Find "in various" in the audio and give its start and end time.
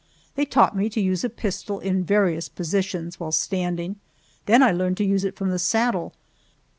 1.79-2.49